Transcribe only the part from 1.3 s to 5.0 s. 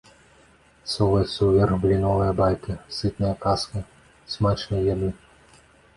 ўверх бліновая байка, сытная казка смачнай